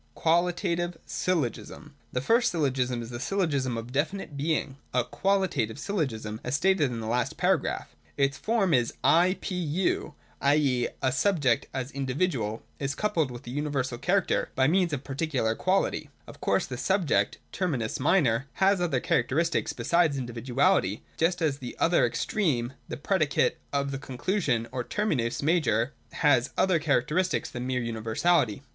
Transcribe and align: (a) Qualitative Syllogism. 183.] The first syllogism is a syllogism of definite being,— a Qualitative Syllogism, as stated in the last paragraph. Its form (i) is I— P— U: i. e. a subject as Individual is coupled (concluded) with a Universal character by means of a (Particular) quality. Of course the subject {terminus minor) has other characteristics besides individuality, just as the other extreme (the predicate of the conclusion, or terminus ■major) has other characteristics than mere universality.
(a) 0.01 0.19
Qualitative 0.19 0.97
Syllogism. 1.05 1.93
183.] 2.09 2.09
The 2.13 2.21
first 2.25 2.51
syllogism 2.51 3.01
is 3.03 3.11
a 3.11 3.19
syllogism 3.19 3.77
of 3.77 3.91
definite 3.91 4.35
being,— 4.35 4.77
a 4.95 5.03
Qualitative 5.03 5.77
Syllogism, 5.77 6.41
as 6.43 6.55
stated 6.55 6.89
in 6.89 6.99
the 7.01 7.05
last 7.05 7.37
paragraph. 7.37 7.95
Its 8.17 8.35
form 8.35 8.73
(i) 8.73 8.77
is 8.77 8.95
I— 9.03 9.37
P— 9.41 9.53
U: 9.93 10.15
i. 10.41 10.55
e. 10.55 10.87
a 11.03 11.11
subject 11.11 11.67
as 11.71 11.91
Individual 11.91 12.63
is 12.79 12.95
coupled 12.95 13.27
(concluded) 13.27 13.31
with 13.43 13.47
a 13.53 13.55
Universal 13.55 13.99
character 13.99 14.49
by 14.55 14.65
means 14.67 14.91
of 14.91 15.01
a 15.01 15.03
(Particular) 15.03 15.53
quality. 15.53 16.09
Of 16.25 16.41
course 16.41 16.65
the 16.65 16.77
subject 16.77 17.37
{terminus 17.51 17.99
minor) 17.99 18.47
has 18.53 18.81
other 18.81 18.99
characteristics 19.01 19.71
besides 19.71 20.17
individuality, 20.17 21.03
just 21.15 21.43
as 21.43 21.59
the 21.59 21.77
other 21.77 22.07
extreme 22.07 22.73
(the 22.89 22.97
predicate 22.97 23.59
of 23.71 23.91
the 23.91 23.99
conclusion, 23.99 24.67
or 24.71 24.83
terminus 24.83 25.41
■major) 25.41 25.91
has 26.13 26.49
other 26.57 26.79
characteristics 26.79 27.51
than 27.51 27.67
mere 27.67 27.83
universality. 27.83 28.63